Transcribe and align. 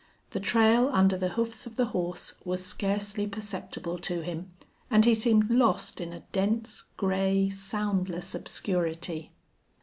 The 0.31 0.39
trail 0.39 0.89
under 0.91 1.15
the 1.15 1.29
hoofs 1.37 1.67
of 1.67 1.75
the 1.75 1.85
horse 1.93 2.33
was 2.43 2.65
scarcely 2.65 3.27
perceptible 3.27 3.99
to 3.99 4.21
him, 4.23 4.49
and 4.89 5.05
he 5.05 5.13
seemed 5.13 5.51
lost 5.51 6.01
in 6.01 6.11
a 6.11 6.21
dense, 6.31 6.85
gray, 6.97 7.51
soundless 7.51 8.33
obscurity. 8.33 9.31